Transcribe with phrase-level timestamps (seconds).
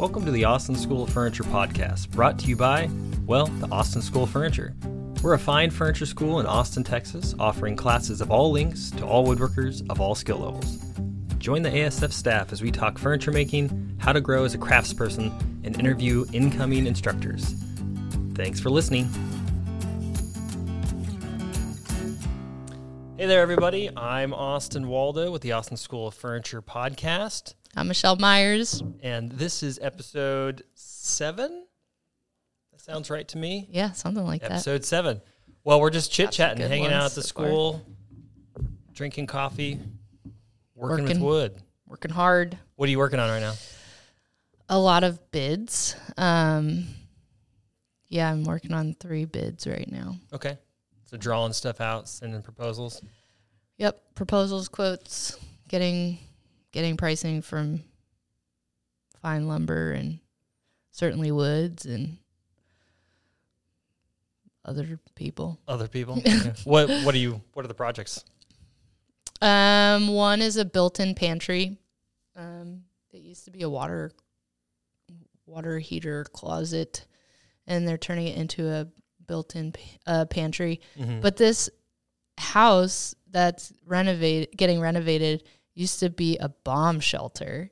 [0.00, 2.88] Welcome to the Austin School of Furniture podcast, brought to you by,
[3.26, 4.74] well, the Austin School of Furniture.
[5.22, 9.26] We're a fine furniture school in Austin, Texas, offering classes of all lengths to all
[9.26, 10.78] woodworkers of all skill levels.
[11.36, 15.38] Join the ASF staff as we talk furniture making, how to grow as a craftsperson,
[15.64, 17.54] and interview incoming instructors.
[18.32, 19.04] Thanks for listening.
[23.18, 23.90] Hey there, everybody.
[23.94, 27.52] I'm Austin Waldo with the Austin School of Furniture podcast.
[27.76, 28.82] I'm Michelle Myers.
[29.02, 31.64] And this is episode seven.
[32.72, 33.68] That sounds right to me.
[33.70, 34.52] Yeah, something like that.
[34.52, 35.20] Episode seven.
[35.62, 37.46] Well, we're just chit chatting, hanging out at the so far.
[37.46, 37.86] school,
[38.92, 39.78] drinking coffee,
[40.74, 41.62] working, with wood.
[41.86, 42.58] Working hard.
[42.74, 43.54] What are you working on right now?
[44.68, 45.94] A lot of bids.
[46.16, 46.86] Um,
[48.08, 50.16] yeah, I'm working on three bids right now.
[50.32, 50.58] Okay.
[51.04, 53.00] So drawing stuff out, sending proposals.
[53.78, 56.18] Yep, proposals, quotes, getting
[56.72, 57.82] getting pricing from
[59.22, 60.18] fine lumber and
[60.90, 62.18] certainly woods and
[64.64, 65.58] other people.
[65.66, 66.22] Other people.
[66.26, 66.52] Okay.
[66.64, 68.24] What what are you what are the projects?
[69.42, 71.78] Um, one is a built-in pantry.
[72.36, 74.12] Um, it used to be a water
[75.46, 77.06] water heater closet,
[77.66, 78.86] and they're turning it into a
[79.26, 79.72] built-in
[80.06, 80.80] uh, pantry.
[80.98, 81.22] Mhm.
[81.22, 81.70] But this
[82.38, 87.70] house that's renovated, getting renovated, used to be a bomb shelter,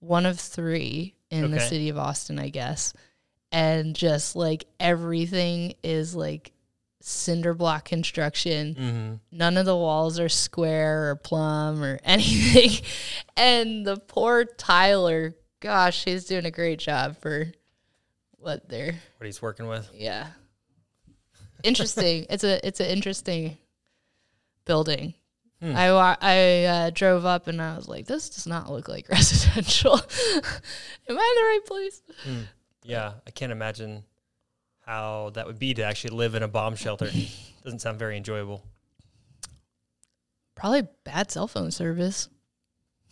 [0.00, 2.92] one of three in the city of Austin, I guess.
[3.52, 6.52] And just like everything is like
[7.02, 9.20] cinder block construction Mhm.
[9.32, 12.84] none of the walls are square or plumb or anything.
[13.36, 17.50] and the poor Tyler, gosh, he's doing a great job for
[18.36, 19.88] what they're What he's working with.
[19.94, 20.28] yeah.
[21.62, 22.26] Interesting.
[22.30, 23.56] it's a it's an interesting
[24.64, 25.14] building.
[25.60, 25.76] Hmm.
[25.76, 29.08] I wa- I uh, drove up and I was like, this does not look like
[29.10, 29.92] residential.
[29.94, 32.02] Am I in the right place?
[32.24, 32.40] Hmm.
[32.82, 34.04] Yeah, I can't imagine
[34.86, 37.10] how that would be to actually live in a bomb shelter.
[37.64, 38.64] Doesn't sound very enjoyable.
[40.54, 42.28] Probably bad cell phone service.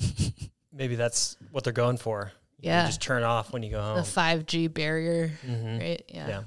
[0.73, 2.33] Maybe that's what they're going for.
[2.61, 2.87] You Yeah.
[2.87, 3.97] just turn off when you go home.
[3.97, 5.81] The 5G barrier, Mhm.
[5.81, 6.03] right?
[6.09, 6.29] Yeah.
[6.29, 6.43] Yeah.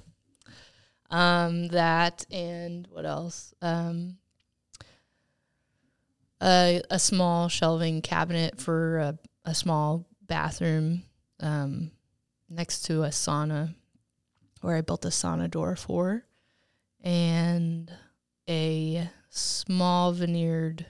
[1.09, 3.53] Um, that and what else?
[3.61, 4.17] Um,
[6.41, 11.03] a a small shelving cabinet for a, a small bathroom,
[11.39, 11.91] um,
[12.49, 13.73] next to a sauna,
[14.61, 16.23] where I built a sauna door for,
[17.01, 17.91] and
[18.49, 20.85] a small veneered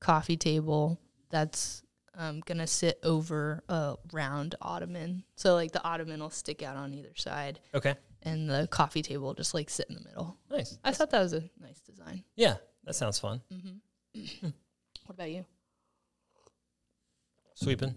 [0.00, 0.98] coffee table
[1.30, 1.82] that's
[2.14, 5.24] um, gonna sit over a round ottoman.
[5.36, 7.94] So like the ottoman will stick out on either side Okay.
[8.22, 10.36] and the coffee table will just like sit in the middle.
[10.50, 10.78] Nice.
[10.84, 12.24] I thought that was a nice design.
[12.36, 13.40] Yeah, that sounds fun.
[13.52, 14.48] Mm-hmm.
[15.10, 15.44] What about you?
[17.54, 17.96] Sweeping.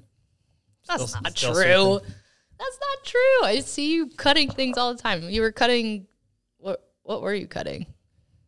[0.87, 1.99] That's Still- not still true.
[1.99, 2.15] sweeping.
[2.57, 3.43] That's not true.
[3.43, 5.29] I see you cutting things all the time.
[5.29, 6.07] You were cutting.
[6.57, 7.85] What What were you cutting?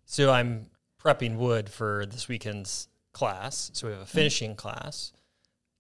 [0.06, 3.70] So I'm prepping wood for this weekend's class.
[3.74, 4.08] So we have a mm.
[4.08, 5.12] finishing class.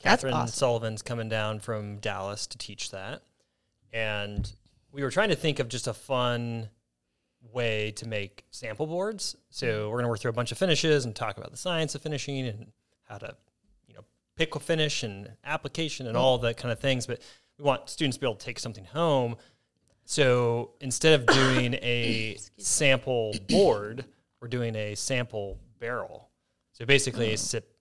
[0.03, 0.53] That's Catherine awesome.
[0.53, 3.23] Sullivan's coming down from Dallas to teach that.
[3.91, 4.53] And
[4.91, 6.69] we were trying to think of just a fun
[7.51, 9.35] way to make sample boards.
[9.49, 11.95] So we're going to work through a bunch of finishes and talk about the science
[11.95, 12.71] of finishing and
[13.03, 13.35] how to,
[13.87, 14.01] you know,
[14.35, 17.07] pick a finish and application and all that kind of things.
[17.07, 17.21] But
[17.57, 19.37] we want students to be able to take something home.
[20.05, 24.05] So instead of doing a sample board,
[24.41, 26.29] we're doing a sample barrel.
[26.73, 27.37] So basically, a,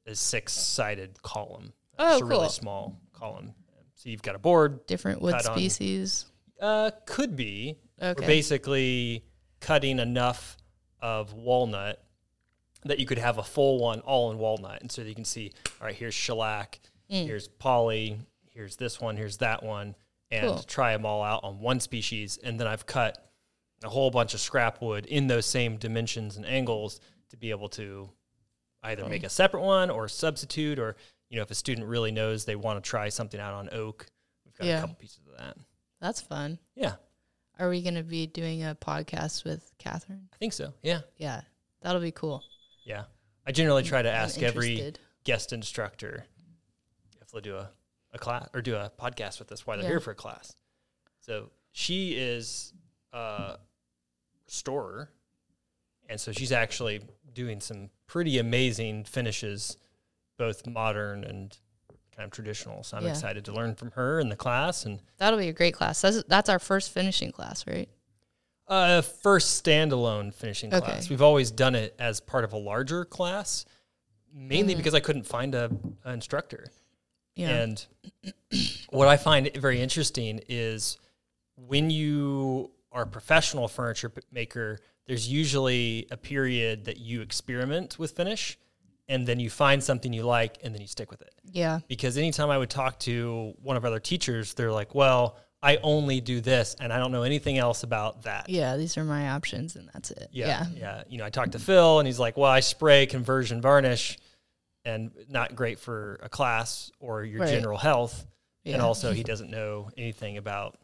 [0.07, 1.73] a six-sided column.
[1.99, 2.49] Oh, it's a really cool.
[2.49, 3.53] small column.
[3.95, 4.87] So you've got a board.
[4.87, 6.27] Different wood Cut on- species.
[6.61, 7.77] Uh, could be.
[8.01, 8.21] Okay.
[8.21, 9.25] We're basically
[9.65, 10.57] cutting enough
[11.01, 12.03] of walnut
[12.85, 14.81] that you could have a full one all in walnut.
[14.83, 16.81] And so you can see, all right, here's shellac,
[17.11, 17.27] Mm.
[17.27, 18.19] here's poly,
[18.51, 19.95] here's this one, here's that one,
[20.31, 20.59] and Cool.
[20.63, 22.39] try them all out on one species.
[22.43, 23.31] And then I've cut
[23.83, 27.69] a whole bunch of scrap wood in those same dimensions and angles to be able
[27.71, 28.11] to
[28.83, 30.97] either make a separate one or substitute or
[31.31, 34.07] you know if a student really knows they want to try something out on oak
[34.45, 35.57] we've got a couple pieces of that
[36.01, 36.59] That's fun.
[36.75, 36.95] yeah
[37.59, 40.29] Are we going to be doing a podcast with Catherine?
[40.33, 41.43] i think so yeah Yeah,
[41.83, 42.43] that'll be cool.
[42.85, 43.05] Yeah.
[43.47, 44.93] I generally try to ask every
[45.25, 46.25] guest instructor
[47.21, 47.71] if they'll do a,
[48.13, 49.91] a class or do a podcast with us while they're Yeah.
[49.91, 50.55] here for a class.
[51.21, 52.73] So she is
[53.13, 53.59] a
[54.47, 55.11] restorer.
[56.09, 57.01] And so she's actually
[57.33, 59.77] doing some pretty amazing finishes,
[60.37, 61.57] both modern and
[62.15, 62.83] kind of traditional.
[62.83, 63.11] So I'm Yeah.
[63.11, 64.85] excited to learn from her in the class.
[64.85, 66.01] And That'll be a great class.
[66.01, 67.89] That's that's our first finishing class, right?
[68.67, 70.85] Uh, first standalone finishing Okay.
[70.85, 71.11] class.
[71.11, 73.67] We've always done it as part of a larger class,
[74.33, 74.79] mainly Mhm.
[74.79, 75.71] because I couldn't find a,
[76.05, 76.71] a instructor.
[77.37, 77.51] Yeah.
[77.51, 77.87] And
[78.91, 80.97] what I find very interesting is
[81.57, 88.13] when you are a professional furniture maker, there's usually a period that you experiment with
[88.13, 88.57] finish
[89.09, 91.33] and then you find something you like and then you stick with it.
[91.51, 91.81] Yeah.
[91.89, 95.77] Because anytime I would talk to one of our other teachers, they're like, well, I
[95.83, 98.49] only do this and I don't know anything else about that.
[98.49, 98.77] Yeah.
[98.77, 100.29] These are my options, and that's it.
[100.31, 101.05] Yeah, yeah.
[101.09, 104.19] You know, I talked to Phil, and he's like, "Well, I spray conversion varnish,
[104.85, 107.49] and not great for a class or your Right.
[107.49, 108.27] general health."
[108.67, 110.79] And also, he doesn't know anything about,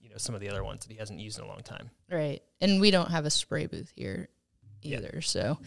[0.00, 1.90] you know, some of the other ones that he hasn't used in a long time.
[2.10, 2.40] Right.
[2.60, 4.28] And we don't have a spray booth here
[4.82, 4.98] Yeah.
[4.98, 5.20] either.
[5.22, 5.58] So,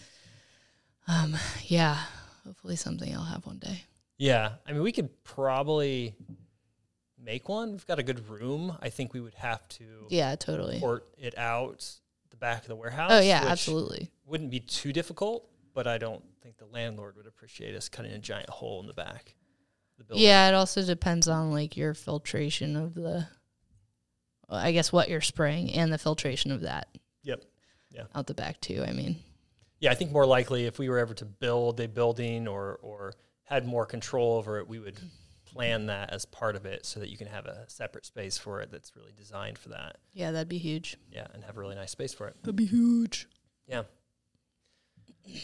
[1.09, 1.35] um,
[1.65, 1.97] yeah,
[2.45, 3.83] hopefully something I'll have one day.
[4.17, 6.13] Yeah, I mean, we could probably
[7.21, 7.71] make one.
[7.71, 8.77] We've got a good room.
[8.81, 10.79] I think we would have to Yeah, totally.
[10.79, 11.85] port it out
[12.29, 13.11] the back of the warehouse.
[13.13, 14.11] Oh, yeah, absolutely.
[14.25, 18.19] Wouldn't be too difficult, but I don't think the landlord would appreciate us cutting a
[18.19, 19.35] giant hole in the back.
[19.97, 20.23] The building.
[20.25, 23.27] Yeah, it also depends on like your filtration of the,
[24.47, 26.87] well, I guess what you're spraying and the filtration of that
[27.23, 27.43] Yep.
[27.91, 28.03] Yeah.
[28.15, 28.83] Out the back too.
[28.87, 29.17] I mean,
[29.79, 33.13] Yeah, I think more likely if we were ever to build a building or or
[33.43, 34.99] had more control over it, we would
[35.45, 38.61] plan that as part of it so that you can have a separate space for
[38.61, 39.97] it that's really designed for that.
[40.13, 40.95] yeah, that'd be huge.
[41.11, 42.35] Yeah, and have a really nice space for it.
[42.43, 43.27] That'd be huge.
[43.67, 43.83] Yeah.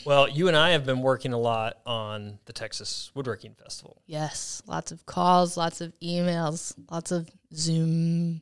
[0.06, 4.02] Well, you and I have been working a lot on the Texas Woodworking Festival.
[4.08, 8.42] Yes, lots of calls, lots of emails, lots of Zoom,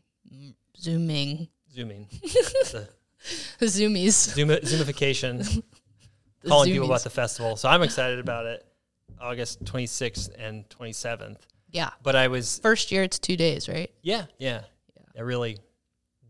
[0.77, 2.87] zooming, Zooming, the
[3.61, 4.11] zoomies.
[4.33, 5.63] zoom, zoomification,
[6.47, 7.55] Calling people about the festival.
[7.55, 8.65] So I'm excited about it.
[9.21, 11.37] August 26th and 27th.
[11.69, 13.89] Yeah, But I was first year it's two days, right?
[14.03, 14.61] Yeah, yeah,
[15.15, 15.21] yeah.
[15.21, 15.57] Really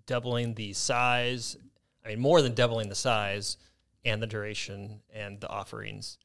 [0.06, 1.57] doubling the size.
[2.06, 3.57] I mean, more than doubling the size
[4.06, 6.18] and the duration and the offerings.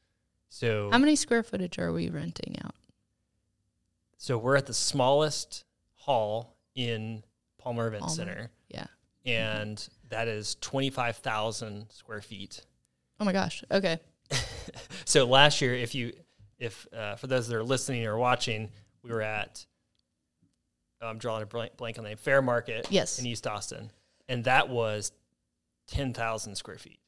[0.51, 2.75] So, How many square footage are we renting out?
[4.17, 5.65] so we're at the smallest
[5.95, 7.23] hall in
[7.59, 8.15] Palmer Event Palmer.
[8.15, 8.87] Center, Yeah.
[9.25, 12.65] and that is twenty five thousand square feet.
[13.21, 13.63] Oh my gosh.
[13.71, 13.99] Okay.
[15.07, 16.13] So last year, if you,
[16.59, 18.69] if uh, for those that are listening or watching,
[19.03, 19.65] we were at.
[21.01, 22.89] I'm drawing a blank, blank on the name Fair Market.
[22.91, 23.19] Yes.
[23.19, 23.91] in East Austin,
[24.29, 25.13] and that was
[25.87, 26.99] ten thousand square feet.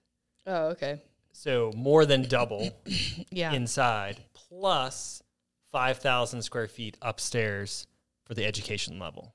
[0.46, 1.02] Oh, okay.
[1.32, 2.70] So more than double
[3.30, 3.52] Yeah.
[3.52, 5.22] inside, plus
[5.70, 7.86] five thousand square feet upstairs
[8.24, 9.34] for the education level.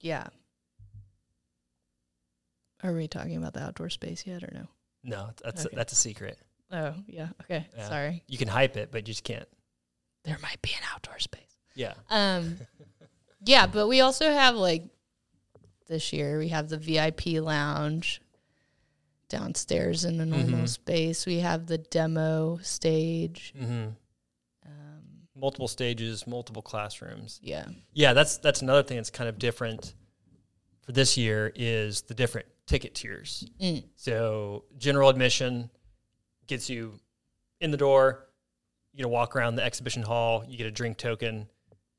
[0.00, 0.28] yeah.
[2.82, 4.66] Are we talking about the outdoor space yet or no?
[5.04, 5.74] No, that's Okay.
[5.76, 6.38] that's a secret.
[6.70, 7.28] Oh, yeah.
[7.42, 7.66] Okay.
[7.76, 7.88] Yeah.
[7.88, 8.22] Sorry.
[8.28, 9.48] You can hype it, but you just can't.
[10.24, 11.56] There might be an outdoor space.
[11.74, 12.58] Yeah, Um,
[13.44, 14.84] yeah, but we also have like
[15.88, 18.20] this year we have the VIP lounge
[19.28, 20.68] downstairs in the normal Mhm.
[20.68, 21.26] space.
[21.26, 23.52] We have the demo stage.
[23.56, 23.88] hmm
[24.64, 27.40] Um, multiple stages, multiple classrooms.
[27.42, 29.94] yeah, Yeah, that's that's another thing that's kind of different
[30.82, 33.48] for this year is the different ticket tiers.
[33.60, 33.84] Mm.
[33.96, 35.70] So general admission
[36.46, 36.94] gets you
[37.60, 38.26] in the door.
[38.92, 40.44] You get to walk around the exhibition hall.
[40.46, 41.48] You get a drink token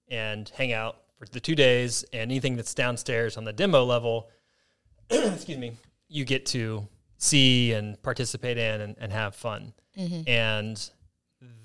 [0.10, 2.04] and hang out for the two days.
[2.14, 4.30] And anything that's downstairs on the demo level,
[5.10, 5.74] excuse me,
[6.08, 6.88] you get to
[7.18, 9.74] see and participate in and, and have fun.
[9.98, 10.28] Mhm.
[10.28, 10.90] And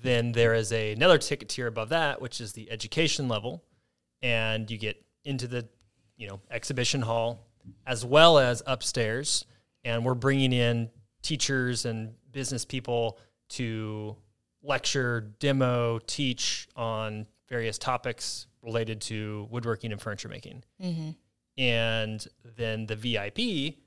[0.01, 3.63] then there is a, another ticket tier above that, which is the education level,
[4.21, 5.67] and you get into the
[6.17, 7.39] you know exhibition hall
[7.85, 9.45] as well as upstairs.
[9.83, 10.89] And we're bringing in
[11.21, 13.17] teachers and business people
[13.49, 14.15] to
[14.61, 20.63] lecture, demo, teach on various topics related to woodworking and furniture making.
[20.81, 21.15] Mhm.
[21.57, 23.79] And then the VIP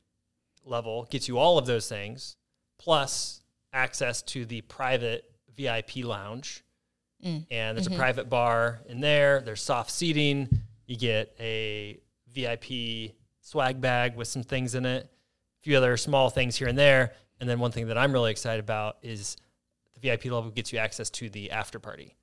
[0.65, 2.37] level gets you all of those things,
[2.79, 6.65] plus access to the private VIP lounge.
[7.25, 7.47] Mm.
[7.51, 9.41] And there's a private bar in there.
[9.41, 10.49] There's soft seating.
[10.87, 16.31] You get a VIP swag bag with some things in it, a few other small
[16.31, 17.13] things here and there.
[17.41, 19.37] And then one thing that I'm really excited about is
[19.95, 22.17] the VIP level gets you access to the after party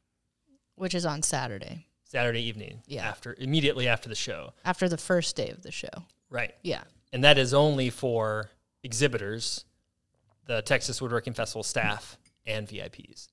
[0.80, 2.82] which is on Saturday Saturday evening.
[2.88, 3.06] Yeah.
[3.08, 4.54] After immediately after the show.
[4.66, 5.90] after the first day of the show.
[6.32, 6.56] Right.
[6.64, 6.84] Yeah.
[7.14, 8.50] and that is only for
[8.82, 9.66] exhibitors,
[10.46, 13.28] the Texas Woodworking Festival staff, and VIPs.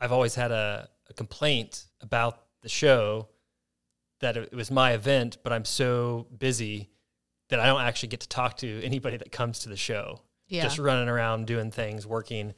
[0.00, 3.28] I've always had a, a complaint about the show
[4.24, 6.88] that it was my event, but I'm so busy
[7.50, 10.22] that I don't actually get to talk to anybody that comes to the show.
[10.48, 10.62] Yeah.
[10.62, 12.54] Just running around doing things, working,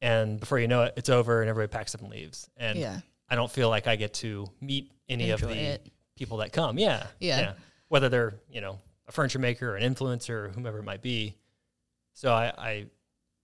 [0.00, 2.48] and before you know it, it's over and everybody packs up and leaves.
[2.56, 3.00] And yeah.
[3.28, 5.92] I don't feel like I get to meet any of the it.
[6.16, 6.78] people that come.
[6.78, 7.52] Yeah, Yeah.
[7.88, 11.36] Whether they're you know a furniture maker or an influencer or whomever it might be.
[12.14, 12.86] So I, I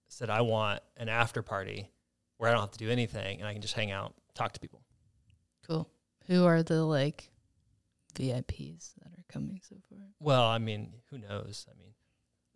[0.09, 1.91] said I want an after party
[2.39, 4.61] where I don't have to do anything and I can just hang out, talk to
[4.61, 4.83] people.
[5.67, 5.89] Cool.
[6.27, 7.31] Who are the like
[8.15, 9.99] VIPs that are coming so far?
[10.21, 11.67] Well, I mean, who knows?
[11.71, 11.91] I mean,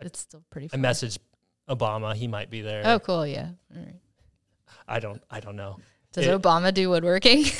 [0.00, 0.66] I- It's still pretty.
[0.66, 0.80] I Far.
[0.80, 1.18] messaged
[1.68, 2.82] Obama; he might be there.
[2.84, 3.26] Oh, cool.
[3.26, 3.50] Yeah.
[3.74, 4.00] All right.
[4.86, 5.22] I don't.
[5.30, 5.78] I don't know.
[6.12, 7.44] Does It- Obama do woodworking?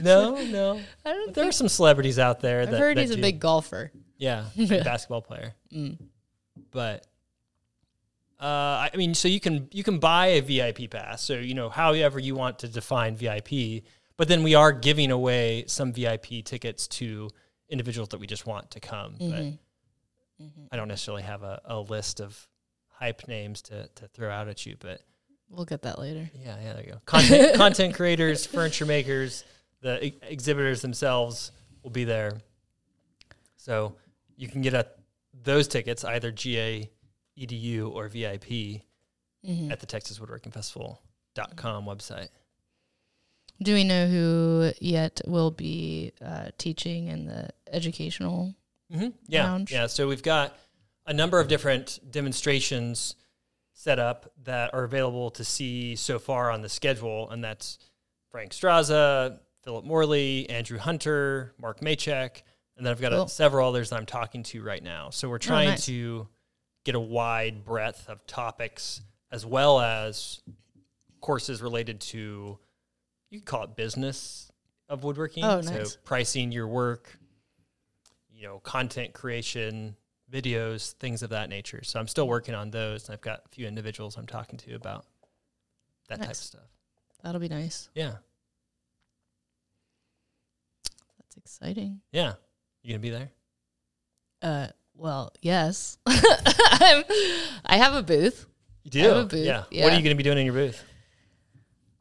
[0.00, 0.80] No, no.
[1.04, 3.40] I don't there are some celebrities out there I've that heard that he's a big
[3.40, 3.90] golfer.
[4.16, 5.54] yeah basketball player.
[5.72, 5.98] Mm.
[6.70, 7.06] But
[8.40, 11.22] uh, I I mean, so you can you can buy a VIP pass.
[11.22, 13.84] So you know, however you want to define VIP.
[14.16, 17.30] But then we are giving away some VIP tickets to
[17.68, 19.14] individuals that we just want to come.
[19.16, 19.58] Mhm.
[20.38, 22.48] But I don't necessarily have a, a list of
[22.88, 24.76] hype names to to throw out at you.
[24.78, 25.00] But
[25.50, 26.30] We'll get that later.
[26.34, 27.00] yeah, yeah, there you go.
[27.06, 29.44] Content content creators, furniture makers,
[29.82, 31.52] the exhibitors themselves
[31.82, 32.40] will be there.
[33.56, 33.96] So
[34.36, 34.86] you can get a,
[35.42, 36.90] those tickets either GA,
[37.38, 38.82] EDU, or VIP
[39.46, 39.70] Mhm.
[39.70, 42.28] at the Texas Woodworking Festival.com website.
[43.62, 48.54] Do we know who yet will be uh, teaching in the educational?
[48.92, 49.08] Mm-hmm.
[49.26, 49.72] Yeah, Lounge.
[49.72, 49.86] yeah.
[49.86, 50.56] So we've got
[51.06, 53.16] a number of different demonstrations
[53.72, 57.78] set up that are available to see so far on the schedule, and that's
[58.30, 62.42] Frank Strazza, Philip Morley, Andrew Hunter, Mark Maychek,
[62.76, 65.10] and then I've got a, several others that I'm talking to right now.
[65.10, 65.86] So we're trying nice.
[65.86, 66.28] to
[66.84, 70.40] get a wide breadth of topics as well as
[71.20, 72.58] courses related to
[73.34, 74.50] you could call it business
[74.88, 75.44] of woodworking.
[75.44, 75.96] Oh, So nice.
[76.04, 77.18] pricing your work,
[78.32, 79.96] you know, content creation,
[80.30, 81.82] videos, things of that nature.
[81.82, 83.08] So I'm still working on those.
[83.08, 85.04] And I've got a few individuals I'm talking to about
[86.08, 86.62] that type of stuff.
[87.22, 87.88] That'll be nice.
[87.94, 88.14] Yeah.
[91.18, 92.00] That's exciting.
[92.12, 92.34] Yeah.
[92.82, 93.30] You gonna be there?
[94.42, 95.98] Uh, well, yes.
[96.06, 97.02] I'm,
[97.64, 98.46] I have a booth.
[98.84, 99.00] You do?
[99.00, 99.64] have a booth, Yeah.
[99.82, 100.84] What are you gonna be doing in your booth?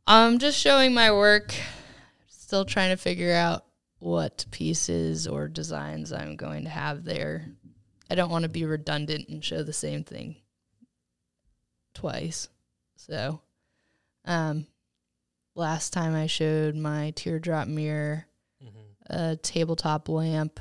[0.06, 1.54] I'm just showing my work.
[2.28, 3.66] Still trying to figure out
[4.00, 7.48] what pieces or designs I'm going to have there.
[8.10, 10.36] I don't want to be redundant and show the same thing
[11.94, 12.48] twice.
[12.96, 13.42] So,
[14.26, 14.68] um,
[15.56, 18.26] last time I showed my teardrop mirror,
[18.64, 19.14] Mm-hmm.
[19.14, 20.60] a tabletop lamp,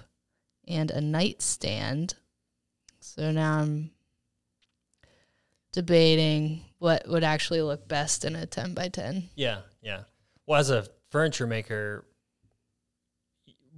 [0.67, 2.15] and a nightstand.
[2.99, 3.92] So now I'm
[5.73, 9.31] debating what would actually look best in a 10 by 10.
[9.35, 10.03] Yeah, yeah.
[10.47, 12.05] Well, as a furniture maker,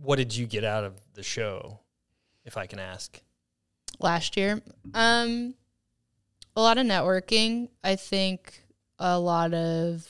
[0.00, 1.80] what did you get out of the show,
[2.44, 3.20] if I can ask?
[4.00, 4.60] last year.
[4.92, 5.54] Um,
[6.56, 7.68] a lot of networking.
[7.82, 8.62] I think
[8.98, 10.08] a lot of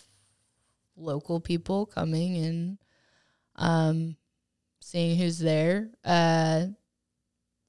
[0.97, 2.79] local people coming and
[3.57, 4.17] um,
[4.81, 5.89] seeing who's there.
[6.05, 6.67] Uh,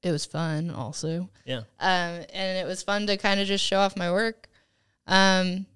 [0.06, 1.28] it was fun, also.
[1.44, 1.62] Yeah.
[1.80, 4.48] Um, and it was fun to kind of just show off my work.
[5.06, 5.66] Um,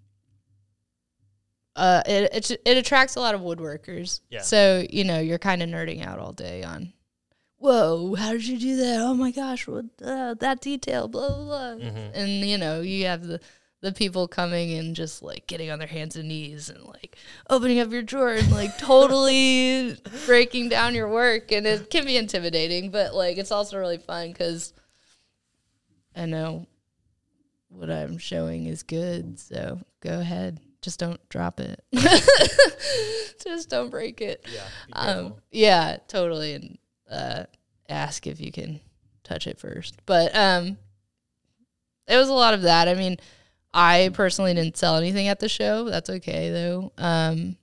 [1.77, 4.21] uh, it, it it attracts a lot of woodworkers.
[4.31, 4.43] Yeah.
[4.43, 6.93] So you know you're kind of nerding out all day on
[7.61, 9.01] whoa, how did you do that?
[9.01, 11.75] Oh my gosh, what uh, that detail, blah blah blah.
[11.87, 12.11] Mhm.
[12.15, 13.41] And you know, you have the
[13.81, 17.17] the people coming and just like getting on their hands and knees and like
[17.49, 19.97] opening up your drawer and like totally
[20.27, 24.29] breaking down your work, and it can be intimidating, but like it's also really fun
[24.29, 24.73] because
[26.15, 26.67] I know
[27.69, 29.39] what I'm showing is good.
[29.39, 31.83] So go ahead, just don't drop it.
[33.43, 34.47] just don't break it.
[34.53, 34.67] Yeah.
[34.93, 36.55] Um, yeah, totally.
[36.55, 36.79] And
[37.11, 37.45] uh,
[37.89, 38.81] ask if you can
[39.25, 39.97] touch it first.
[40.07, 40.79] But um,
[42.07, 42.89] it was a lot of that.
[42.89, 43.17] I mean,
[43.73, 45.89] I personally didn't sell anything at the show.
[45.89, 46.93] That's okay though.
[46.99, 47.57] Um,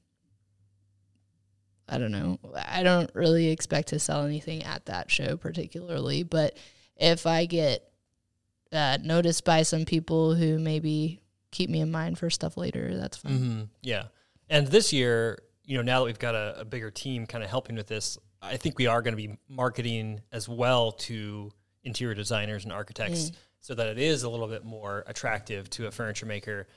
[1.89, 2.39] I don't know.
[2.55, 6.57] I don't really expect to sell anything at that show particularly, but
[6.97, 7.89] if I get
[8.71, 11.21] uh, noticed by some people who maybe
[11.51, 13.37] keep me in mind for stuff later, that's fine.
[13.37, 14.03] hmm Yeah.
[14.49, 17.49] And this year, you know, now that we've got a, a bigger team kind of
[17.49, 21.51] helping with this, I think we are going to be marketing as well to
[21.83, 23.31] interior designers and architects
[23.67, 26.67] so that it is a little bit more attractive to a furniture maker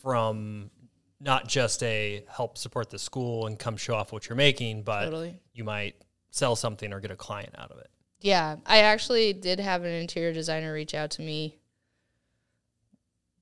[0.00, 0.70] from
[1.18, 5.06] not just a help support the school and come show off what you're making, but
[5.06, 5.40] Totally.
[5.54, 5.96] you might
[6.30, 7.90] sell something or get a client out of it.
[8.20, 11.58] Yeah, I actually did have an interior designer reach out to me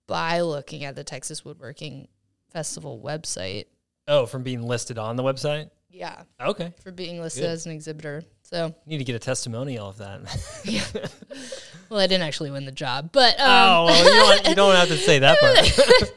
[0.07, 2.09] by looking at the Texas Woodworking
[2.55, 3.67] Festival website.
[4.09, 5.69] Oh, from being listed on the website?
[5.97, 6.73] Yeah, Okay.
[6.83, 7.51] for being listed Good.
[7.51, 8.25] as an exhibitor.
[8.43, 10.21] So, you Need to get a testimonial of that.
[11.89, 14.11] well, I didn't actually win the job, but um, oh, well, you
[14.43, 16.11] don't, you don't have to say that part.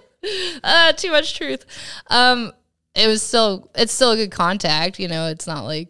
[0.64, 1.66] uh, too much truth.
[2.08, 2.52] Um,
[2.96, 5.00] it was still it's still a good contact.
[5.00, 5.90] You know, it's not like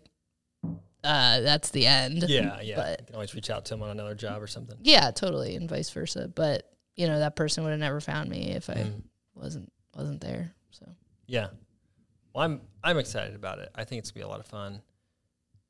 [1.04, 2.26] uh, that's the end.
[2.28, 2.76] Yeah, yeah.
[2.76, 4.78] But you can always reach out to him on another job or something.
[4.82, 6.28] yeah, totally, and vice versa.
[6.34, 9.02] But you know, that person would have never found me if I Mm.
[9.34, 10.52] wasn't wasn't there.
[10.72, 10.86] So
[11.28, 11.48] Yeah.
[12.34, 13.70] Well, I'm I'm excited about it.
[13.76, 14.82] I think it's gonna be a lot of fun.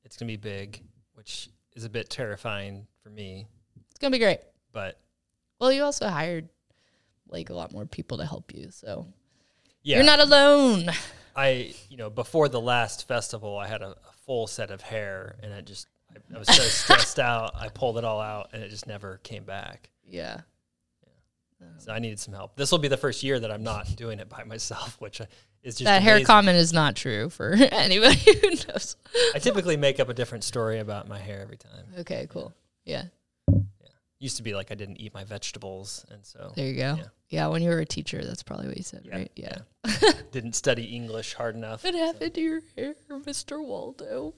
[0.04, 0.84] It's gonna be big,
[1.16, 3.48] which is a bit terrifying for me,
[3.90, 4.40] It's gonna be great.
[4.72, 5.00] but
[5.60, 6.50] Well, you also hired
[7.28, 9.08] like a lot more people to help you, so
[9.82, 10.90] yeah, you're not alone.
[11.36, 15.38] I you know before the last festival, I had a, a full set of hair,
[15.42, 17.52] and it just I, I was so stressed out.
[17.56, 19.90] I pulled it all out, and it just never came back.
[20.08, 20.42] Yeah.
[21.80, 22.56] So I needed some help.
[22.56, 25.22] This will be the first year that I'm not doing it by myself, which
[25.64, 28.96] is just that hair comment is not true for anybody who knows.
[29.36, 31.86] I typically make up a different story about my hair every time.
[32.00, 32.54] Okay, cool.
[32.86, 33.04] Yeah,
[33.48, 33.58] yeah.
[34.20, 36.96] Used to be like I didn't eat my vegetables, and so there you go.
[36.98, 37.04] Yeah.
[37.30, 37.48] Yeah.
[37.48, 39.32] when you were a teacher, that's probably what you said, Yeah, right?
[39.36, 39.58] Yeah.
[40.32, 41.84] didn't study English hard enough.
[41.84, 43.64] What happened to your hair, Mr.
[43.64, 44.34] Waldo?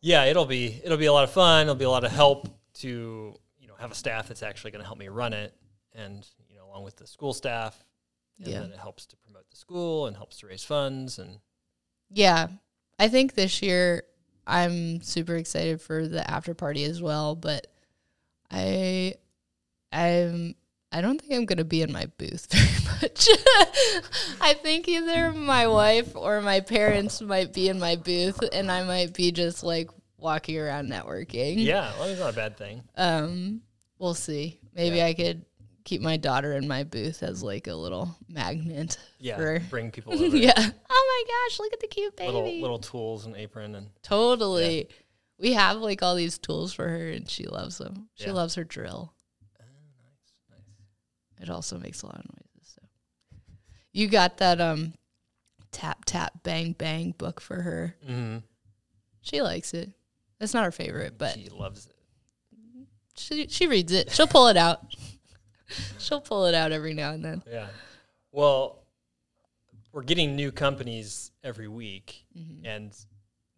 [0.00, 1.62] yeah, it'll be it'll be a lot of fun.
[1.62, 4.82] It'll be a lot of help to you know have a staff that's actually going
[4.82, 5.54] to help me run it,
[5.94, 7.84] and you know along with the school staff,
[8.38, 8.60] and Yeah.
[8.60, 11.38] then it helps to promote the school and helps to raise funds and
[12.10, 12.48] Yeah.
[12.98, 14.04] I think this year
[14.46, 17.66] I'm super excited for the after party as well, but
[18.50, 19.14] I
[19.92, 20.54] I'm
[20.92, 23.28] I don't think I'm going to be in my booth very much.
[24.40, 28.84] I think either my wife or my parents might be in my booth and I
[28.84, 31.56] might be just like walking around networking.
[31.64, 32.82] yeah, well, it's not a bad thing.
[32.96, 33.62] Um
[33.98, 34.60] we'll see.
[34.74, 35.06] Maybe Yeah.
[35.06, 35.44] I could
[35.86, 38.98] keep my daughter in my booth as like a little magnet.
[39.18, 40.36] Yeah, for- bring people over.
[40.36, 40.52] yeah.
[40.56, 42.30] Oh my gosh, look at the cute baby.
[42.30, 44.88] little little tools and apron and Totally.
[45.38, 48.08] We have like all these tools for her and she loves them.
[48.14, 48.32] She Yeah.
[48.32, 49.12] loves her drill.
[49.60, 49.64] oh,
[50.02, 50.60] nice,
[51.38, 51.42] nice.
[51.48, 52.74] It also makes a lot of noises.
[52.74, 52.82] So
[53.92, 54.94] you got that um
[55.72, 57.94] tap tap bang bang book for her.
[58.04, 58.38] Mm-hmm.
[59.22, 59.90] She likes it.
[60.40, 61.94] It's not her favorite, but she loves it.
[63.16, 64.10] she she reads it.
[64.12, 64.80] She'll pull it out.
[65.98, 67.42] She'll pull it out every now and then.
[67.50, 67.68] Yeah.
[68.32, 68.82] Well,
[69.92, 72.66] we're getting new companies every week, Mm-hmm.
[72.66, 72.96] and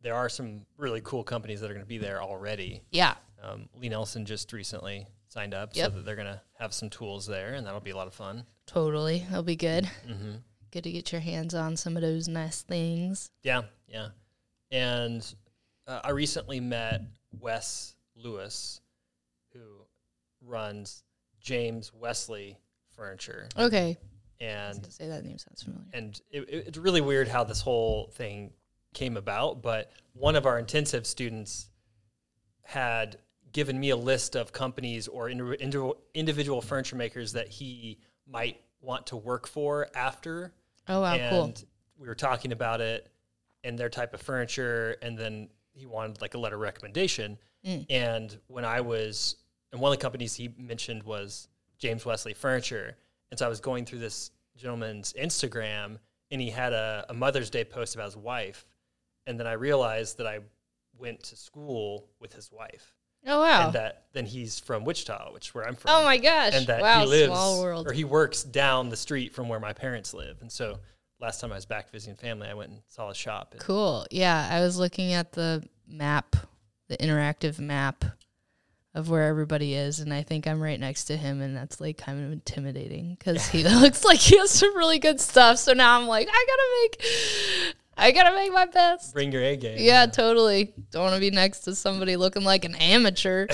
[0.03, 2.83] there are some really cool companies that are going to be there already.
[2.91, 3.15] Yeah.
[3.43, 5.91] Um, Lie-Nielsen just recently signed up, Yep.
[5.91, 8.15] so that they're going to have some tools there, and that'll be a lot of
[8.15, 8.45] fun.
[8.67, 9.25] Totally.
[9.29, 9.91] That'll be good.
[10.09, 10.31] Mm-hmm.
[10.71, 13.31] Good to get your hands on some of those nice things.
[13.43, 14.09] Yeah, yeah.
[14.71, 15.27] And
[15.87, 17.03] uh, I recently met
[17.41, 18.81] Wes Lewis,
[19.53, 19.61] who
[20.47, 21.03] runs
[21.41, 22.59] James Wesley
[22.97, 23.97] Furniture, Okay.
[24.41, 25.85] and say that name sounds familiar.
[25.93, 28.53] and it, it- it's really weird how this whole thing
[28.95, 29.63] came about.
[29.63, 31.69] But one of our intensive students
[32.63, 33.19] had
[33.53, 38.61] given me a list of companies or indi- indi- individual furniture makers that he might
[38.81, 40.53] want to work for after.
[40.89, 41.55] Oh wow, and cool.
[41.99, 43.09] we were talking about it
[43.65, 47.39] and their type of furniture, and then he wanted like a letter of recommendation.
[47.65, 47.87] Mm.
[47.91, 49.37] And when I was,
[49.73, 52.97] and one of the companies he mentioned was James Wesley Furniture.
[53.31, 55.99] And so I was going through this gentleman's Instagram,
[56.31, 58.67] and he had a, a Mother's Day post about his wife.
[59.27, 60.41] And then I realized that I
[60.99, 62.95] went to school with his wife,
[63.27, 63.67] Oh wow.
[63.67, 66.55] and that then he's from Wichita, which is where I'm from Oh my gosh!
[66.55, 67.87] and that wow, he lives small world.
[67.87, 70.39] or he works down the street from where my parents live.
[70.41, 70.79] And so
[71.21, 73.51] last time I was back visiting family, I went and saw his shop.
[73.53, 74.07] And Cool.
[74.11, 76.35] Yeah, I was looking at the map,
[76.89, 78.05] the interactive map
[78.95, 81.99] of where everybody is, and I think I'm right next to him, and that's like
[81.99, 85.59] kind of intimidating because he looks like he has some really good stuff.
[85.59, 89.13] So now I'm like, I gotta make, I gotta make my best.
[89.15, 89.77] bring your A game.
[89.79, 90.73] Yeah, totally.
[90.91, 93.47] Don't want to be next to somebody looking like an amateur.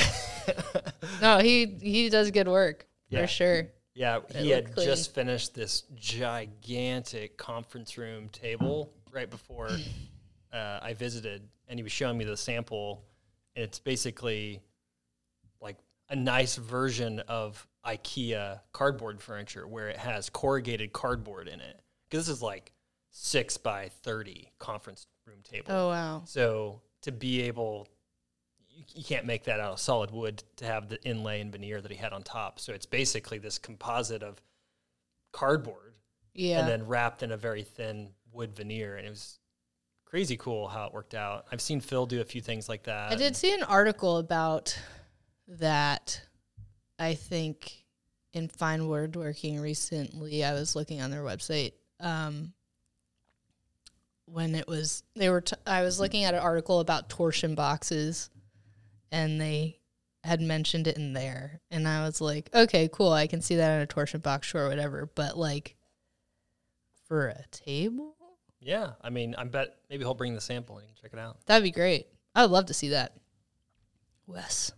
[1.21, 3.23] no, he he does good work Yeah.
[3.23, 3.69] for sure.
[3.97, 9.69] Yeah, It he had just finished this gigantic conference room table right before
[10.53, 13.05] uh, I visited, and he was showing me the sample,
[13.55, 14.61] and it's basically
[16.09, 21.81] a nice version of IKEA cardboard furniture where it has corrugated cardboard in it.
[22.09, 22.73] Because this is like
[23.11, 25.67] six by thirty conference room table.
[25.73, 26.23] Oh wow.
[26.27, 27.89] So to be able,
[28.69, 31.81] you, you can't make that out of solid wood to have the inlay and veneer
[31.81, 32.59] that he had on top.
[32.61, 34.41] So it's basically this composite of
[35.33, 35.95] cardboard
[36.35, 36.61] Yeah.
[36.61, 38.97] and then wrapped in a very thin wood veneer.
[38.97, 39.39] And it was
[40.05, 41.47] crazy cool how it worked out.
[41.51, 43.13] I've seen Phil do a few things like that.
[43.13, 44.79] I did see an article about
[45.49, 46.21] that.
[46.99, 47.85] I think
[48.33, 50.45] in Fine Woodworking recently.
[50.45, 52.53] I was looking on their website um,
[54.27, 55.41] when it was they were.
[55.41, 58.31] T- I was looking at an article about torsion boxes,
[59.13, 59.79] and they
[60.23, 63.13] had mentioned it in there, and I was like, okay, cool.
[63.13, 65.11] I can see that in a torsion box, sure, whatever.
[65.15, 65.77] But like
[67.07, 68.15] for a table,
[68.61, 71.19] Yeah, I mean, I bet maybe he'll bring the sample and you can check it
[71.19, 71.45] out.
[71.47, 72.07] that'd be great.
[72.35, 73.15] I would love to see that.
[74.27, 74.73] Wes,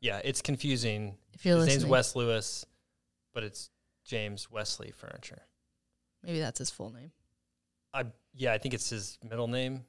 [0.00, 1.16] Yeah, it's confusing.
[1.34, 2.64] if you're His listening, name's Wes Lewis,
[3.34, 3.70] but it's
[4.04, 5.42] James Wesley Furniture.
[6.24, 7.10] Maybe that's his full name.
[7.92, 9.84] I yeah, I think it's his middle name.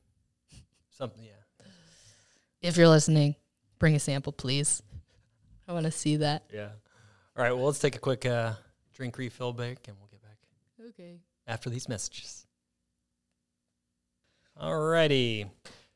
[0.90, 1.66] Something yeah.
[2.62, 3.36] If you're listening,
[3.80, 4.82] bring a sample, please.
[5.68, 6.44] I want to see that.
[6.54, 6.70] Yeah.
[7.38, 8.54] All right, well let's take a quick uh,
[8.94, 10.38] drink refill break and we'll get back
[10.90, 11.20] Okay.
[11.48, 12.46] after these messages.
[14.62, 15.50] Alrighty.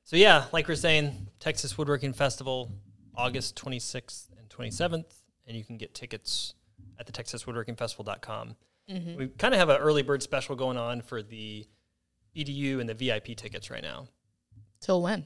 [0.03, 2.71] So yeah, like we're saying, Texas Woodworking Festival,
[3.17, 5.05] August 26th and 27th,
[5.47, 6.53] and you can get tickets
[6.99, 8.55] at the texaswoodworkingfestival.com.
[8.89, 9.17] Mm-hmm.
[9.17, 11.65] We kind of have an early bird special going on for the
[12.35, 14.07] EDU and the VIP tickets right now.
[14.81, 15.25] Till when?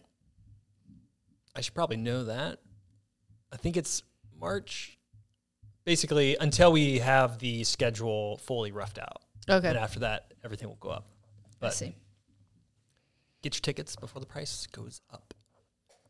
[1.55, 2.59] I should probably know that.
[3.51, 4.03] I think it's
[4.39, 4.97] March.
[5.83, 9.23] Basically, until we have the schedule fully roughed out.
[9.49, 9.69] Okay.
[9.69, 11.07] And after that, everything will go up.
[11.45, 11.95] I But see.
[13.41, 15.33] get your tickets before the price goes up.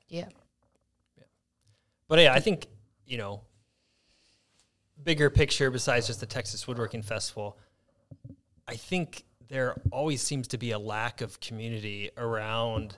[0.09, 0.27] Yeah.
[2.09, 2.67] But yeah, I think,
[3.05, 3.41] you know,
[5.01, 7.57] bigger picture besides just the Texas Woodworking Festival,
[8.67, 12.97] I think there always seems to be a lack of community around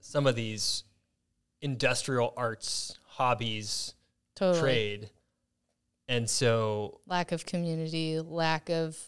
[0.00, 0.84] some of these
[1.60, 3.94] industrial arts, hobbies,
[4.34, 4.60] Totally.
[4.60, 5.10] trade.
[6.08, 8.98] And so, Lack of community, lack of.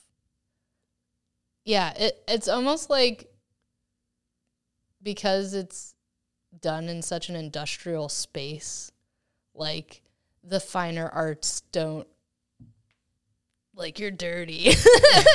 [1.65, 3.31] Yeah, it, it's almost like
[5.03, 5.95] because it's
[6.59, 8.91] done in such an industrial space,
[9.55, 10.03] like
[10.43, 12.07] the finer arts don't.
[13.75, 14.75] Like you're dirty.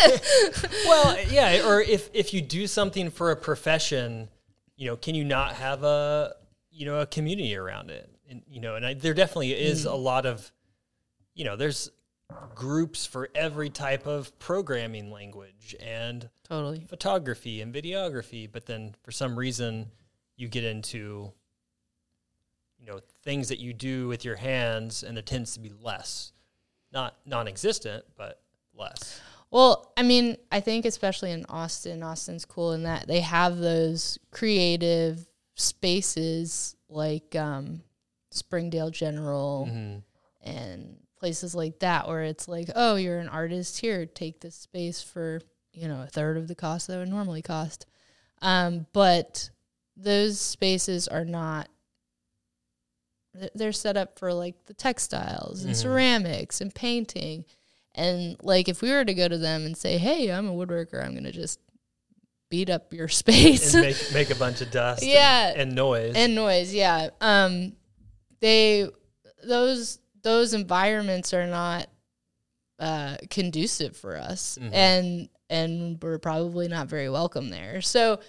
[0.86, 4.30] well, yeah, or if if you do something for a profession,
[4.76, 6.36] you know, can you not have a
[6.70, 8.10] you know a community around it?
[8.30, 9.90] And you know, and I, there definitely is hmm.
[9.90, 10.52] a lot of,
[11.34, 11.90] you know, there's
[12.54, 16.86] groups for every type of programming language and totally.
[16.88, 19.92] photography and videography, but then for some reason
[20.38, 21.32] you get into
[22.80, 26.32] you know things that you do with your hands and there tends to be less.
[26.92, 28.42] Not non-existent, but
[28.74, 29.20] less.
[29.52, 34.18] Well, I mean, I think especially in Austin, Austin's cool in that they have those
[34.32, 37.82] creative spaces like um,
[38.32, 40.04] Springdale General Mhm.
[40.42, 45.02] and places like that where it's like, oh, you're an artist here, take this space
[45.02, 45.42] for
[45.74, 47.86] you know a third of the cost that it would normally cost.
[48.42, 49.50] Um, but
[49.98, 51.70] those spaces are not.
[53.54, 55.82] They're set up for like the textiles and Mhm.
[55.82, 57.44] ceramics and painting,
[57.94, 61.04] and like if we were to go to them and say, "Hey, I'm a woodworker.
[61.04, 61.60] I'm gonna just
[62.50, 65.52] beat up your space," and make make a bunch of dust Yeah.
[65.56, 67.76] and, noise and noise yeah um
[68.40, 68.88] they
[69.44, 71.90] those those environments are not
[72.80, 74.74] uh conducive for us Mhm.
[74.74, 78.20] and and we're probably not very welcome there so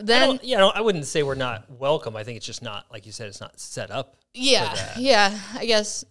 [0.00, 2.16] then don't, yeah, I don't- I wouldn't say we're not welcome.
[2.16, 3.28] I think it's just not like you said.
[3.28, 4.16] It's not set up.
[4.34, 6.06] yeah yeah i guess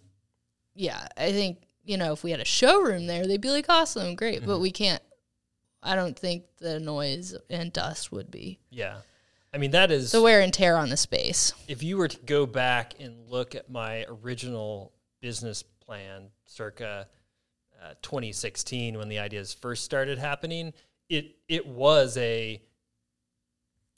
[0.76, 4.14] yeah i think you know if we had a showroom there they'd be like awesome
[4.14, 4.60] great but Mhm.
[4.60, 5.02] we can't
[5.82, 8.98] i don't think the noise and dust would be Yeah,
[9.52, 12.18] I mean that is the wear and tear on the space if you were to
[12.24, 17.08] go back and look at my original business plan, circa
[17.82, 20.72] uh, 2016, when the ideas first started happening,
[21.08, 22.62] it it was a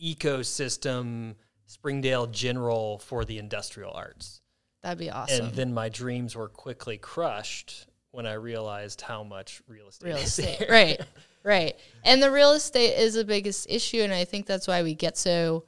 [0.04, 1.34] ecosystem
[1.66, 4.40] Springdale General for the industrial arts.
[4.82, 5.46] that'd be awesome.
[5.46, 10.18] And then my dreams were quickly crushed when I realized how much real estate real
[10.18, 10.66] estate.
[10.70, 11.00] right
[11.42, 11.76] right.
[12.04, 15.16] And the real estate is the biggest issue and i think that's why we get
[15.16, 15.64] so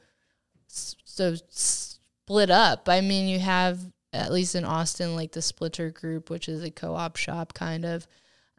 [0.68, 2.88] so split up.
[2.88, 3.80] I mean you have
[4.12, 8.06] at least in austin like the Splinter Group which is a co-op shop kind of.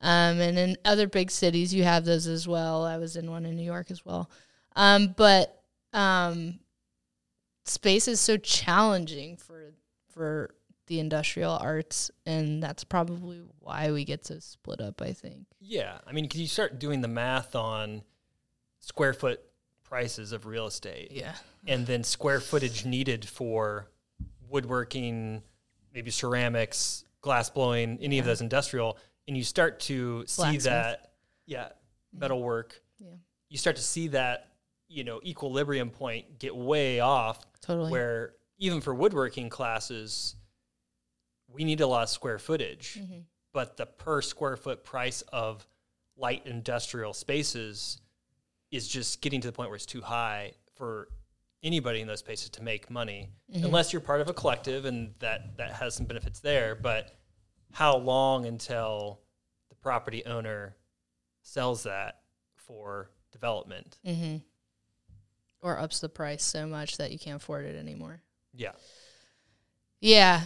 [0.01, 2.83] Um, and in other big cities you have those as well.
[2.83, 4.29] I was in one in new york as well.
[4.75, 5.56] Um, but
[5.97, 6.59] um,
[7.65, 9.73] space is so challenging for
[10.09, 10.55] for
[10.87, 15.45] the industrial arts and that's probably why we get so split up i think.
[15.59, 18.03] Yeah, I mean, can you start doing the math on
[18.79, 19.41] square foot
[19.83, 21.33] prices of real estate, yeah.
[21.65, 23.87] And then square footage needed for
[24.49, 25.43] woodworking,
[25.93, 31.11] maybe ceramics, glass blowing, any of those industrial, and you start to see that,
[31.45, 31.69] yeah,
[32.13, 32.81] metalwork.
[32.99, 33.15] Yeah.
[33.49, 34.47] You start to see that,
[34.87, 40.35] you know, equilibrium point get way off, totally where even for woodworking classes,
[41.47, 43.23] we need a lot of square footage Mhm.
[43.53, 45.67] but the per square foot price of
[46.15, 48.01] light industrial spaces
[48.71, 51.09] is just getting to the point where it's too high for
[51.63, 53.65] anybody in those spaces to make money Mhm.
[53.65, 57.15] unless you're part of a collective and that that has some benefits there but
[57.71, 59.21] how long until
[59.69, 60.75] the property owner
[61.41, 62.23] sells that
[62.55, 64.37] for development Mm-hmm.
[65.61, 68.21] Or ups the price so much that you can't afford it anymore.
[68.53, 68.71] yeah
[69.99, 70.45] Yeah.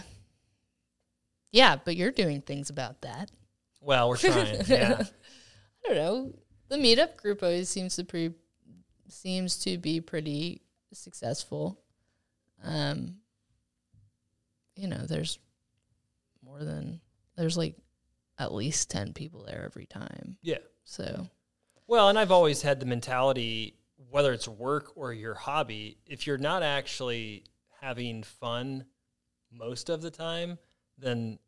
[1.50, 3.30] Yeah, but you're doing things about that.
[3.80, 5.02] well we're trying yeah
[5.84, 6.32] I don't know.
[6.68, 8.32] the meetup group always seems to pre
[9.08, 11.78] seems to be pretty successful.
[12.64, 13.16] Um,
[14.76, 15.38] you know, there's
[16.42, 17.00] more than
[17.36, 17.74] there's like
[18.38, 20.38] at least ten people there every time.
[20.42, 20.58] Yeah.
[20.84, 21.28] So
[21.86, 23.74] Well, and I've always had the mentality,
[24.10, 27.44] whether it's work or your hobby, if you're not actually
[27.80, 28.84] having fun
[29.50, 30.58] most of the time,
[30.98, 31.38] then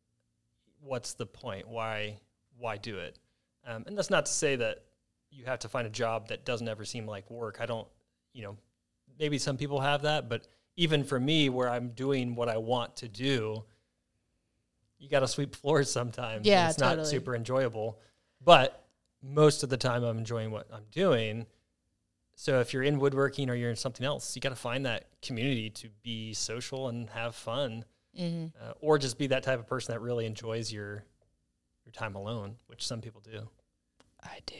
[0.80, 1.68] what's the point?
[1.68, 2.18] Why
[2.58, 3.18] why do it?
[3.66, 4.84] Um, and that's not to say that
[5.30, 7.58] you have to find a job that doesn't ever seem like work.
[7.60, 7.88] I don't,
[8.32, 8.56] you know,
[9.18, 12.96] maybe some people have that, but even for me, where I'm doing what I want
[12.96, 13.64] to do,
[14.98, 16.46] you got to sweep floors sometimes.
[16.46, 17.98] Yeah, it's not super enjoyable,
[18.42, 18.86] but
[19.22, 21.46] most of the time I'm enjoying what I'm doing.
[22.36, 25.06] So if you're in woodworking or you're in something else, you got to find that
[25.22, 27.84] community to be social and have fun,
[28.18, 28.52] mhm.
[28.60, 31.04] uh, or just be that type of person that really enjoys your
[31.84, 33.48] your time alone, which some people do.
[34.22, 34.54] I do.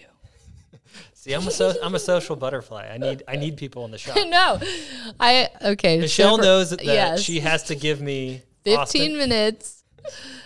[1.15, 2.89] See, I'm a so, I'm a social butterfly.
[2.93, 4.17] I need I need people in the shop.
[4.27, 4.61] no,
[5.19, 5.99] I okay.
[5.99, 7.23] so Michelle for- knows that yes.
[7.23, 9.17] she has to give me 15 Austin.
[9.17, 9.85] minutes.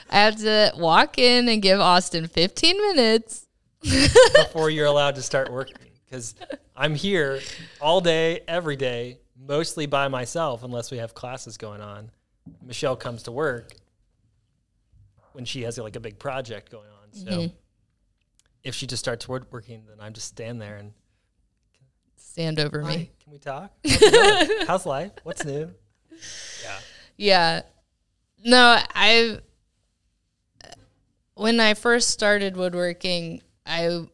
[0.09, 3.45] I have to walk in and give Austin 15 minutes.
[3.81, 6.35] before you're allowed to start working because
[6.77, 7.41] I'm here
[7.81, 12.11] all day, every day, mostly by myself unless we have classes going on.
[12.65, 13.73] Michelle comes to work
[15.33, 17.13] when she has like a big project going on.
[17.13, 17.53] So Mhm.
[18.65, 20.93] if she just starts woodworking, then I'm just stand there and
[22.17, 23.11] Stand over Hi, me.
[23.21, 23.73] can we talk?
[23.85, 24.67] How's.
[24.67, 25.11] How's life?
[25.25, 25.75] What's new?
[26.63, 26.79] Yeah.
[27.17, 27.63] Yeah.
[28.45, 29.41] No, I
[31.35, 34.07] when I first started woodworking, I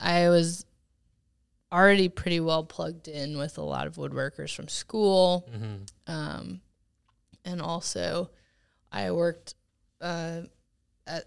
[0.00, 0.64] I was
[1.72, 5.48] already pretty well plugged in with a lot of woodworkers from school.
[5.52, 6.12] Mm-hmm.
[6.12, 6.60] Um,
[7.44, 8.30] and also,
[8.90, 9.54] I worked
[10.00, 10.42] uh,
[11.06, 11.24] at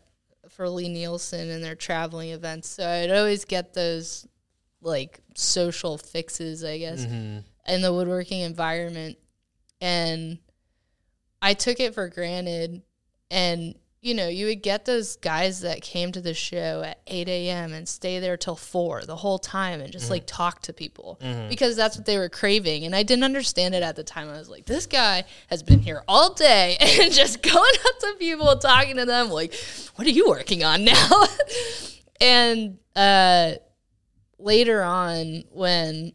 [0.50, 4.28] for Lie-Nielsen and their traveling events, so I'd always get those
[4.82, 7.40] like social fixes, I guess, Mm-hmm.
[7.72, 9.18] in the woodworking environment,
[9.80, 10.40] and
[11.42, 12.82] I took it for granted.
[13.30, 17.30] And you know, you would get those guys that came to the show at eight
[17.30, 17.72] a.m.
[17.72, 21.50] and stay there till four the whole time and just like talk to people Mm-hmm.
[21.50, 22.84] because that's what they were craving.
[22.84, 24.28] And I didn't understand it at the time.
[24.28, 28.16] I was like, this guy has been here all day and just going up to
[28.18, 29.54] people, talking to them, like,
[29.96, 31.10] what are you working on now?
[32.22, 33.54] and uh,
[34.40, 36.14] later on, when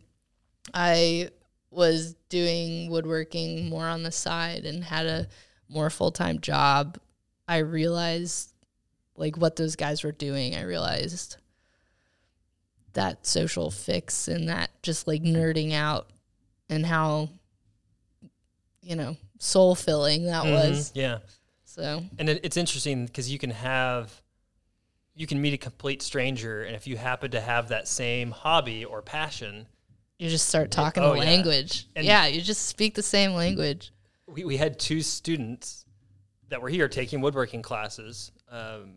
[0.75, 1.29] I
[1.71, 5.29] was doing woodworking more on the side and had a
[5.69, 6.99] more full time job,
[7.49, 8.53] I realized
[9.17, 10.55] like what those guys were doing.
[10.57, 11.37] I realized
[12.93, 16.09] that social fix and that just like nerding out
[16.69, 17.29] and how
[18.83, 20.91] you know soul filling that was.
[20.91, 20.99] Mm-hmm.
[20.99, 21.19] Yeah.
[21.65, 24.11] So And it, it's interesting because you can have,
[25.15, 28.85] you can meet a complete stranger, and if you happen to have that same hobby
[28.85, 29.67] or passion,
[30.19, 31.25] you just start talking Oh, the yeah.
[31.25, 31.87] language.
[31.95, 33.93] And- yeah, you just speak the same language.
[34.27, 35.85] we, we had two students
[36.49, 38.31] that were here taking woodworking classes.
[38.51, 38.97] Um,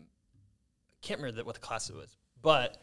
[1.02, 2.76] can't remember that what the class it was, but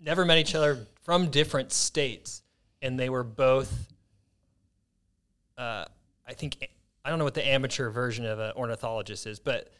[0.00, 2.42] never met each other from different states,
[2.82, 3.72] and they were both.
[5.56, 5.84] Uh,
[6.26, 6.68] I think
[7.04, 9.70] I don't know what the amateur version of an ornithologist is, but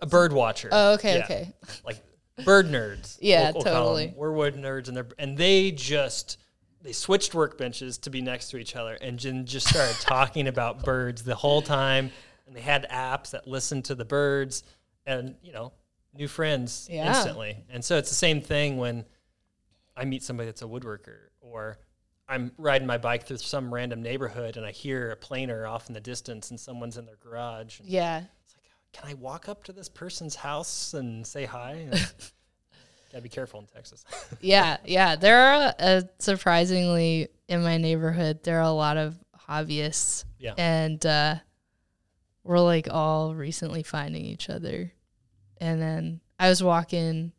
[0.00, 0.68] a bird watcher.
[0.72, 1.24] Oh, okay, Yeah.
[1.24, 1.52] okay.
[1.84, 1.96] like
[2.44, 3.18] bird nerds.
[3.22, 3.72] Yeah, call 'em.
[3.74, 4.14] totally.
[4.16, 6.38] We're wood nerds, and they're and they just
[6.82, 10.84] they switched workbenches to be next to each other, and then just started talking about
[10.84, 12.10] birds the whole time.
[12.46, 14.62] And they had apps that listened to the birds,
[15.06, 15.72] and you know,
[16.12, 17.08] new friends Yeah.
[17.08, 17.64] instantly.
[17.70, 19.04] And so it's the same thing when
[19.96, 21.78] I meet somebody that's a woodworker, or
[22.28, 25.94] I'm riding my bike through some random neighborhood, and I hear a planer off in
[25.94, 27.80] the distance, and someone's in their garage.
[27.80, 28.18] And Yeah.
[28.44, 31.88] it's like, can I walk up to this person's house and say hi?
[33.12, 34.04] Gotta be careful in Texas.
[34.40, 35.16] yeah, yeah.
[35.16, 39.16] There are uh, surprisingly in my neighborhood there are a lot of
[39.48, 40.54] hobbyists, Yeah.
[40.58, 41.36] and uh,
[42.44, 44.92] we're like all recently finding each other.
[45.60, 47.32] And then I was walking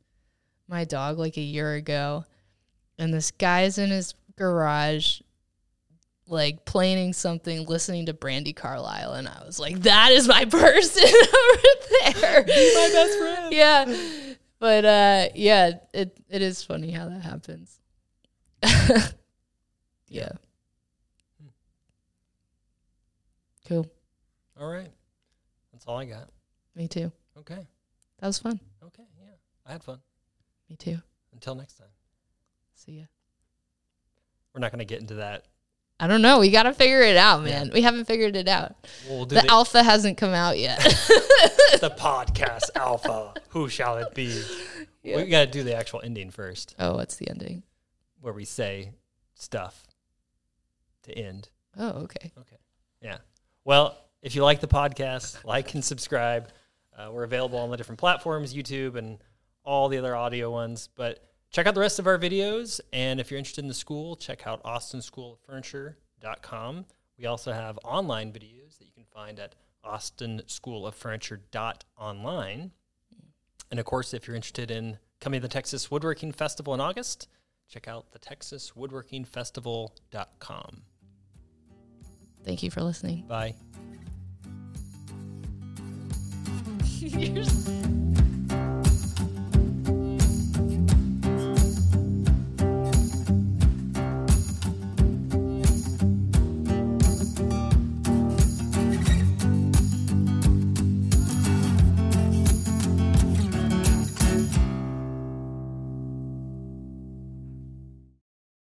[0.68, 2.26] my dog like a year ago,
[2.98, 5.22] and this guy's in his garage.
[6.28, 11.04] Like planning something, listening to Brandi Carlile, and I was like, "That is my person
[11.08, 11.62] over
[12.20, 13.36] there." my best friend.
[13.54, 13.96] yeah
[14.60, 17.80] but uh yeah it it is funny how that happens
[20.08, 20.32] yeah
[23.68, 23.88] cool
[24.60, 24.92] All right.
[25.72, 26.30] That's all I got.
[26.76, 27.68] me too Okay.
[28.20, 29.04] that was fun Okay.
[29.20, 29.32] Yeah.
[29.66, 30.00] I had fun.
[30.70, 30.98] me too
[31.34, 31.88] Until next time.
[32.76, 33.04] see ya
[34.54, 35.46] We're not going to get into that.
[36.00, 38.76] i don't know we gotta figure it out man we haven't figured it out
[39.10, 40.80] We'll do the the, alpha hasn't come out yet
[41.82, 43.34] the podcast alpha.
[43.50, 44.42] Who shall it be?
[45.04, 45.18] Yeah.
[45.18, 46.76] We got to do the actual ending first.
[46.80, 47.64] oh what's the ending
[48.22, 48.92] where we say
[49.36, 49.84] stuff
[51.04, 51.50] to end.
[51.78, 52.32] Oh, okay.
[52.40, 52.56] Okay.
[53.02, 53.18] Yeah.
[53.66, 56.50] Well, if you like the podcast, like and subscribe.
[56.98, 59.20] Uh, we're available on the different platforms, YouTube and
[59.64, 60.90] all the other audio ones.
[60.96, 62.82] But check out the rest of our videos.
[62.92, 66.86] And if you're interested in the school, check out austinschooloffurniture.com.
[67.20, 69.54] We also have online videos that you can find at
[69.86, 72.72] austinschooloffurniture.online.
[73.70, 77.28] And of course, if you're interested in coming to the Texas Woodworking Festival in August,
[77.70, 80.82] check out the texaswoodworkingfestival.com.
[82.44, 83.28] Thank you for listening.
[83.28, 83.54] Bye.
[87.14, 88.15] You're-